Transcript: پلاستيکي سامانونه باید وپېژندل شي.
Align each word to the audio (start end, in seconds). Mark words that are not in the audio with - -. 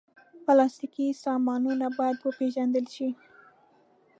پلاستيکي 0.45 1.07
سامانونه 1.23 1.85
باید 1.97 2.17
وپېژندل 2.21 2.85
شي. 2.95 3.09